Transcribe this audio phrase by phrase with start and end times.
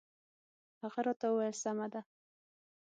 [0.81, 2.01] هغه راته وویل سمه ده.